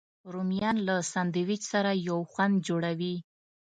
[0.33, 3.15] رومیان له سنډویچ سره یو خوند جوړوي